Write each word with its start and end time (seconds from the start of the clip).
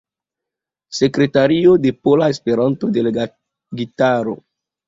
Sekretario 0.99 1.75
de 1.83 1.93
Pola 1.93 2.31
Esperanto-Delegitaro. 2.37 4.39